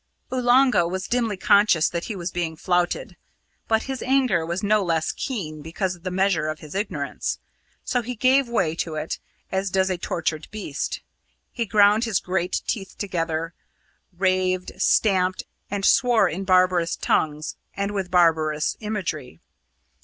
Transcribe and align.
Oolanga 0.33 0.87
was 0.89 1.07
dimly 1.07 1.37
conscious 1.37 1.87
that 1.87 2.05
he 2.05 2.15
was 2.15 2.31
being 2.31 2.55
flouted; 2.55 3.15
but 3.67 3.83
his 3.83 4.01
anger 4.01 4.43
was 4.43 4.63
no 4.63 4.83
less 4.83 5.11
keen 5.11 5.61
because 5.61 5.93
of 5.95 6.01
the 6.01 6.09
measure 6.09 6.47
of 6.47 6.57
his 6.57 6.73
ignorance. 6.73 7.37
So 7.85 8.01
he 8.01 8.15
gave 8.15 8.49
way 8.49 8.73
to 8.77 8.95
it, 8.95 9.19
as 9.51 9.69
does 9.69 9.91
a 9.91 9.99
tortured 9.99 10.47
beast. 10.49 11.01
He 11.51 11.67
ground 11.67 12.05
his 12.05 12.19
great 12.19 12.63
teeth 12.65 12.97
together, 12.97 13.53
raved, 14.17 14.71
stamped, 14.81 15.43
and 15.69 15.85
swore 15.85 16.27
in 16.27 16.45
barbarous 16.45 16.95
tongues 16.95 17.55
and 17.75 17.91
with 17.93 18.09
barbarous 18.09 18.75
imagery. 18.79 19.39